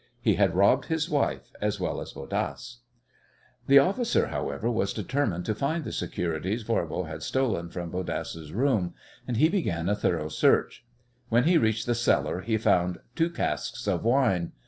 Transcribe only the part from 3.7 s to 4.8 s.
officer, however,